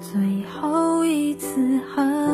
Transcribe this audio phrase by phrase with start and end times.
[0.00, 2.27] 最后一次和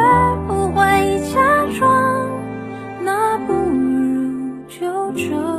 [0.00, 2.26] 学不会假装
[3.04, 5.49] 那不如就这